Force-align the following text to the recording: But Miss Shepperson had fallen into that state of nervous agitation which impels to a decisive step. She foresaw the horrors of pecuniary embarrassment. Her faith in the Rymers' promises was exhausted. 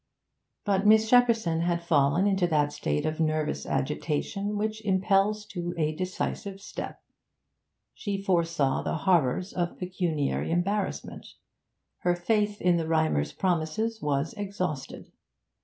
But 0.65 0.87
Miss 0.87 1.07
Shepperson 1.07 1.61
had 1.61 1.83
fallen 1.83 2.25
into 2.25 2.47
that 2.47 2.73
state 2.73 3.05
of 3.05 3.19
nervous 3.19 3.67
agitation 3.67 4.57
which 4.57 4.83
impels 4.83 5.45
to 5.49 5.75
a 5.77 5.93
decisive 5.93 6.59
step. 6.59 7.03
She 7.93 8.19
foresaw 8.19 8.81
the 8.81 8.95
horrors 9.05 9.53
of 9.53 9.77
pecuniary 9.77 10.49
embarrassment. 10.49 11.35
Her 11.99 12.15
faith 12.15 12.59
in 12.59 12.77
the 12.77 12.87
Rymers' 12.87 13.31
promises 13.33 14.01
was 14.01 14.33
exhausted. 14.33 15.11